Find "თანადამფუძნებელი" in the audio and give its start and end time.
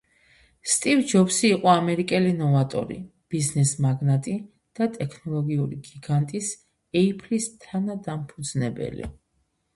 7.69-9.15